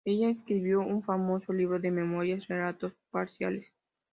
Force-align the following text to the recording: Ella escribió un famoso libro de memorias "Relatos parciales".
Ella 0.03 0.29
escribió 0.29 0.79
un 0.79 1.03
famoso 1.03 1.53
libro 1.53 1.79
de 1.79 1.91
memorias 1.91 2.47
"Relatos 2.47 2.97
parciales". 3.11 3.71